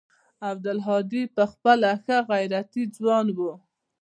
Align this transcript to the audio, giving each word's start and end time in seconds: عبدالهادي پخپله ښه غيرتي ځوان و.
عبدالهادي 0.49 1.23
پخپله 1.35 1.91
ښه 2.03 2.17
غيرتي 2.29 2.83
ځوان 2.95 3.27
و. 3.37 3.37